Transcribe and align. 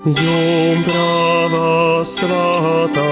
Jumprava 0.00 2.00
svētā, 2.08 3.04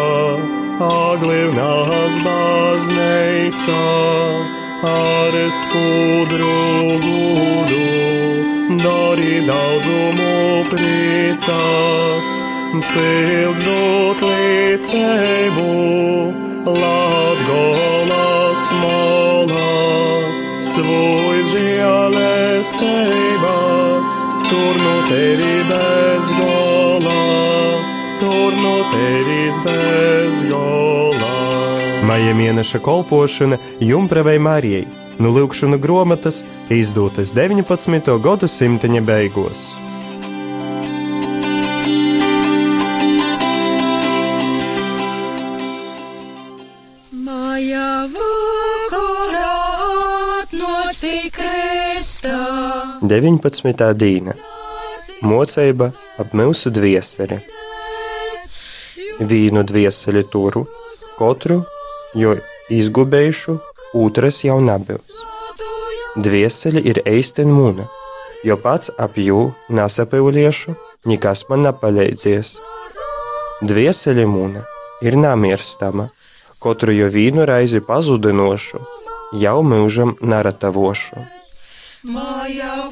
aglivnās 0.80 2.16
baznīca, 2.24 3.76
ar 4.88 5.36
skudru 5.52 6.96
gudu, 7.04 8.80
dari 8.80 9.44
daudzumu 9.44 10.64
priecās, 10.70 12.24
cils 12.88 13.60
dot 13.66 14.18
līdzību, 14.24 15.68
Latgolas 16.72 18.64
molā, 18.80 19.76
svoj 20.72 21.36
žēlestības, 21.52 24.08
tur 24.48 24.72
no 24.86 24.96
tevi 25.12 25.54
bez 25.68 26.24
gola, 26.40 26.67
tur 28.28 28.52
no 28.62 28.76
tevis 28.92 29.56
bez 29.64 30.42
gola. 30.50 31.32
Maija 32.08 32.34
mēneša 32.36 32.80
kolpošana 32.84 33.56
Jumpravai 33.80 34.38
Marijai, 34.38 34.86
nu 35.18 35.32
lūkšana 35.36 35.80
grāmatas 35.80 36.44
izdotas 36.72 37.34
19. 37.36 38.16
gadsimta 38.24 38.88
beigās. 39.10 39.74
19. 53.08 53.92
dīna 53.98 54.34
Mocība 55.22 55.88
ap 56.20 56.34
mūsu 56.36 56.70
dvieseli. 56.74 57.57
Vīnu 59.18 59.64
dvieseli 59.66 60.22
turu, 60.30 60.62
katru, 61.18 61.62
jo 62.14 62.36
izgubējušu, 62.70 63.56
otras 63.98 64.44
jau 64.44 64.60
nebūs. 64.62 65.08
Dvieseli 66.18 66.82
ir 66.86 67.00
eisten 67.06 67.50
mūna, 67.50 67.88
jo 68.46 68.56
pats 68.62 68.92
ap 68.98 69.18
jū 69.18 69.52
nesapīliešu, 69.74 70.74
nekas 71.10 71.44
man 71.50 71.66
nepalīdzies. 71.66 72.52
Dvieseli 73.62 74.26
mūna 74.30 74.62
ir 75.02 75.18
namirstama, 75.18 76.08
katru 76.62 76.94
jo 76.94 77.10
vīnu 77.10 77.42
reizi 77.50 77.80
pazudinošu, 77.82 78.78
jau 79.42 79.58
mūžam 79.66 80.14
naratavošu. 80.22 81.26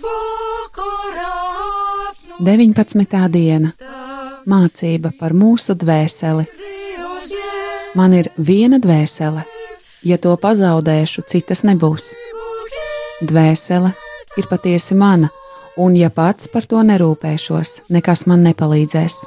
Vakarā 0.07 1.37
19. 2.43 3.29
diena- 3.31 3.71
mācība 4.47 5.13
par 5.19 5.35
mūsu 5.37 5.77
dvēseli. 5.79 6.47
Man 7.97 8.15
ir 8.15 8.29
viena 8.37 8.79
dvēsele, 8.83 9.43
ja 10.05 10.19
to 10.19 10.35
pazaudēšu, 10.41 11.25
citas 11.31 11.65
nebūs. 11.67 12.13
Dvēsele 13.27 13.93
ir 14.37 14.49
patiesi 14.51 14.95
mana, 14.95 15.31
un 15.81 15.97
ja 15.97 16.11
pats 16.11 16.51
par 16.53 16.69
to 16.69 16.83
nerūpēšos, 16.85 17.89
nekas 17.91 18.27
man 18.31 18.45
nepalīdzēs. 18.47 19.23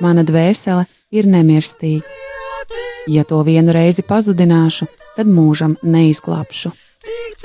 Mana 0.00 0.24
dvēsele 0.28 0.86
ir 1.12 1.28
nemirstīga. 1.28 2.08
Ja 3.06 3.22
to 3.24 3.38
vienu 3.46 3.72
reizi 3.72 4.02
pazudināšu, 4.02 4.88
tad 5.16 5.30
mūžam 5.30 5.76
neizglābšu. 5.86 6.72
Tik 7.06 7.36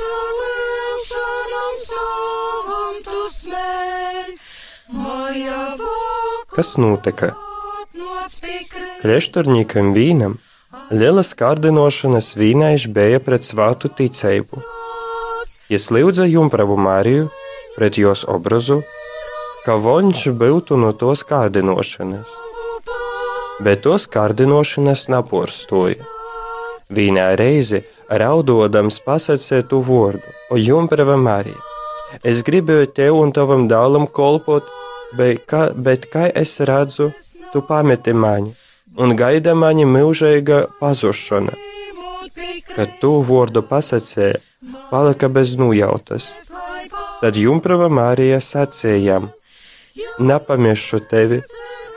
Kas 6.61 6.75
notika? 6.77 7.31
Krešturniekam 9.01 9.87
vīnam 9.95 10.35
lielas 10.93 11.31
kārdinošanas 11.39 12.27
vīnaiši 12.37 12.91
bija 12.93 13.21
pret 13.25 13.47
svātu 13.47 13.89
ticību. 13.97 14.59
Es 15.73 15.87
lūdzu 15.89 16.27
Jumpravu 16.29 16.75
Mariju 16.77 17.31
pret 17.73 17.97
jos 17.97 18.21
obrazu, 18.29 18.77
ka 19.65 19.79
viņš 19.81 20.21
būtu 20.43 20.77
no 20.83 20.91
tos 21.03 21.23
kārdinošanas. 21.31 22.35
Bet 23.65 23.81
tos 23.87 24.05
kārdinošanas 24.17 25.07
naporstoja. 25.15 25.97
Vīnā 26.93 27.31
reizi 27.41 27.81
raudodams 28.21 29.01
pasakīja 29.07 29.65
tu 29.73 29.81
vārdu, 29.89 30.37
o 30.53 30.61
Jumprava 30.61 31.17
Marija. 31.17 31.57
Es 32.21 32.45
gribēju 32.45 32.93
tev 32.93 33.17
un 33.17 33.33
tavam 33.33 33.65
dēlam 33.71 34.05
kolpot, 34.05 34.69
bet 35.17 35.45
kā, 35.47 35.69
bet 35.75 36.09
kā 36.13 36.27
es 36.43 36.57
redzu, 36.59 37.11
tu 37.53 37.61
pameti 37.67 38.13
mani 38.13 38.55
un 38.97 39.15
gaida 39.15 39.53
mani 39.55 39.85
mūžīga 39.87 40.65
pazušana. 40.79 41.53
Kad 42.75 42.97
tu 43.01 43.11
vārdu 43.27 43.63
pasakīji, 43.67 44.39
palika 44.91 45.29
bez 45.29 45.55
nujautas. 45.59 46.27
Tad 47.21 47.37
Jumprava 47.37 47.89
Marija 47.89 48.39
sacījām: 48.41 49.29
Nepamešu 50.19 51.01
tevi, 51.11 51.41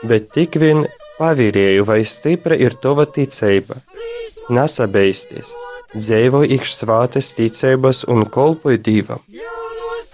bet 0.03 0.31
tik 0.35 0.59
vien 0.61 0.85
pavirēju, 1.19 1.85
vai 1.87 2.03
stipra 2.05 2.55
ir 2.55 2.75
tava 2.83 3.05
ticība. 3.05 3.79
Nesabeisties, 4.49 5.49
dzīvo 5.95 6.43
ikš 6.57 6.75
svātes 6.81 7.31
ticības 7.37 8.03
un 8.11 8.27
kolpoju 8.29 8.77
divam. 8.77 9.23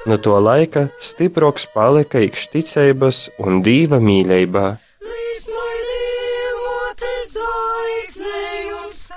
No 0.05 0.17
to 0.17 0.33
laika 0.39 0.87
stiproks 0.99 1.67
palika 1.73 2.19
ikš 2.25 2.47
ticības 2.49 3.17
un 3.39 3.61
diva 3.61 3.99
mīlībā. 4.01 4.65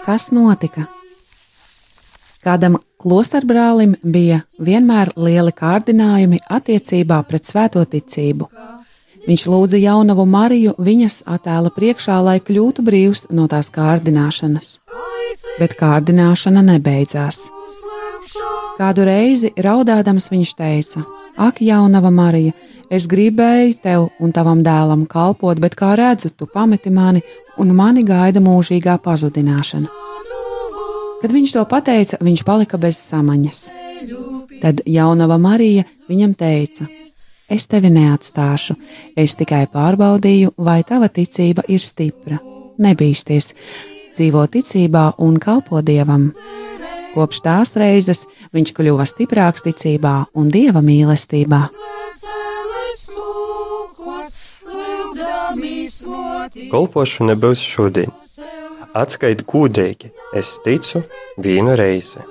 Kas 0.04 0.28
notika? 0.36 0.84
Kādam 2.44 2.76
klosterbrālim 3.00 3.96
bija 4.04 4.42
vienmēr 4.60 5.14
lieli 5.16 5.54
kārdinājumi 5.56 6.42
attiecībā 6.52 7.22
pret 7.24 7.48
svēto 7.48 7.80
ticību. 7.88 8.50
Viņš 9.24 9.46
lūdza 9.48 9.80
jaunavu 9.80 10.26
Mariju 10.28 10.76
viņas 10.76 11.22
attēla 11.24 11.72
priekšā, 11.72 12.20
lai 12.20 12.42
kļūtu 12.44 12.84
brīvs 12.84 13.30
no 13.32 13.48
tās 13.48 13.72
kārdināšanas. 13.72 14.74
Bet 15.56 15.78
kārdināšana 15.80 16.60
nebeidzās. 16.74 17.46
Kādu 18.74 19.04
reizi 19.06 19.52
raudādams 19.54 20.26
viņš 20.32 20.54
teica: 20.58 21.04
Ak, 21.38 21.60
jaunava 21.62 22.10
Marija, 22.10 22.54
es 22.90 23.06
gribēju 23.10 23.76
tev 23.82 24.08
un 24.18 24.32
tavam 24.34 24.64
dēlam 24.66 25.04
kalpot, 25.10 25.60
bet 25.62 25.76
kā 25.78 25.94
redzu, 25.98 26.32
tu 26.34 26.46
pameti 26.50 26.90
mani 26.90 27.22
un 27.58 27.70
mani 27.74 28.02
gaida 28.06 28.42
mūžīgā 28.42 28.98
pazudināšana. 29.04 29.86
Kad 31.22 31.32
viņš 31.32 31.54
to 31.54 31.64
pateica, 31.70 32.18
viņš 32.20 32.44
palika 32.44 32.78
bez 32.78 32.98
samaņas. 32.98 33.62
Tad 34.60 34.82
jaunava 34.86 35.38
Marija 35.38 35.86
viņam 36.10 36.34
teica: 36.34 36.88
Es 37.48 37.68
tevi 37.70 37.90
neatstāšu, 37.94 38.74
es 39.16 39.36
tikai 39.38 39.66
pārbaudīju, 39.70 40.56
vai 40.58 40.80
tava 40.82 41.10
ticība 41.12 41.62
ir 41.68 41.82
stipra. 41.84 42.40
Nebīsties, 42.80 43.52
dzīvo 44.16 44.46
ticībā 44.50 45.12
un 45.22 45.38
kalpo 45.38 45.82
dievam. 45.84 46.30
Kopš 47.14 47.40
tās 47.44 47.74
reizes 47.78 48.24
viņš 48.54 48.74
kļuva 48.76 49.06
stiprāks 49.06 49.64
ticībā 49.66 50.14
un 50.34 50.50
dieva 50.50 50.82
mīlestībā. 50.84 51.62
Kolpošana 56.70 57.36
būs 57.38 57.62
šodien. 57.62 58.10
Atskaiti 58.94 59.46
gudīgi, 59.50 60.10
es 60.38 60.54
ticu 60.64 61.02
vienu 61.42 61.74
reizi. 61.78 62.22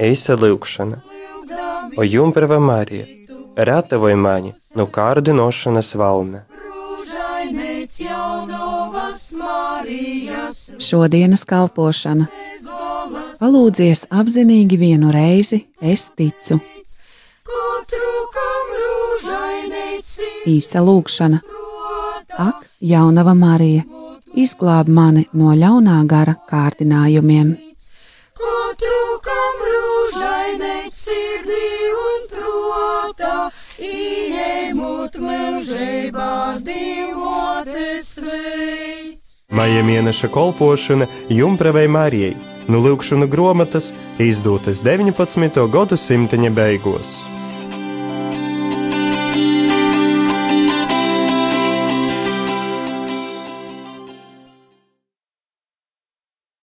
Eisa 0.00 0.36
lūkšana, 0.36 0.98
o 1.96 2.04
Jumprava 2.04 2.58
Marija, 2.60 3.06
ratavoj 3.56 4.16
mani 4.16 4.52
no 4.76 4.88
kārdinošanas 4.88 5.94
valna. 6.00 6.44
Šodienas 10.82 11.44
kalpošana. 11.48 12.26
Palūdzies 13.40 14.06
apzinīgi 14.12 14.78
vienu 14.78 15.12
reizi, 15.14 15.62
es 15.80 16.10
ticu. 16.16 16.60
Īsa 20.52 20.82
lūkšana. 20.84 21.40
Ak, 22.42 22.62
jaunava 22.80 23.34
Marija, 23.38 23.84
izglāb 24.34 24.88
mani 24.88 25.26
no 25.32 25.52
ļaunā 25.56 25.98
gara 26.08 26.36
kārdinājumiem. 26.50 27.56
Ieņemot 33.82 35.18
mūžībā 35.26 36.32
divotes 36.66 38.14
veids. 38.22 38.81
Maija 39.52 39.82
mēneša 39.84 40.30
kolpošana 40.32 41.06
Jumpravai 41.28 41.84
Marijai, 41.88 42.32
nu 42.72 42.80
lūkšana 42.80 43.28
grāmatas 43.28 43.92
izdotas 44.16 44.80
19. 44.86 45.68
gadsimta 45.68 46.40
beigās. 46.56 47.41